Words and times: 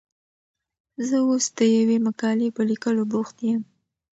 زه 1.07 1.17
اوس 1.27 1.45
د 1.57 1.59
یوې 1.77 1.97
مقالې 2.07 2.47
په 2.55 2.61
لیکلو 2.69 3.03
بوخت 3.11 3.35
یم. 3.47 3.61